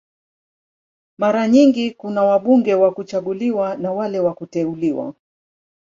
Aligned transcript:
Mara 1.17 1.47
nyingi 1.47 1.91
kuna 1.91 2.23
wabunge 2.23 2.75
wa 2.75 2.91
kuchaguliwa 2.91 3.75
na 3.77 3.91
wale 3.91 4.19
wa 4.19 4.33
kuteuliwa. 4.33 5.13